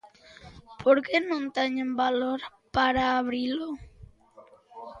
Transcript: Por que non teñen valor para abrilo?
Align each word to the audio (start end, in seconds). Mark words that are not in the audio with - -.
Por 0.83 0.97
que 1.07 1.17
non 1.29 1.43
teñen 1.57 1.89
valor 2.03 2.39
para 2.75 3.03
abrilo? 3.21 3.69